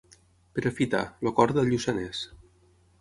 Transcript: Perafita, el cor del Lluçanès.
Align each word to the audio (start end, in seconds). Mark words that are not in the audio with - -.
Perafita, 0.59 1.01
el 1.29 1.33
cor 1.41 1.55
del 1.59 1.69
Lluçanès. 1.75 2.27